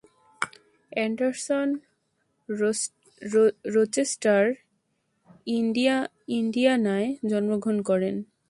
Anderson 0.91 1.67
Rochester, 3.75 4.43
ইন্ডিয়ানায় 6.37 7.09
জন্মগ্রহণ 7.31 7.77
করেন। 7.89 8.15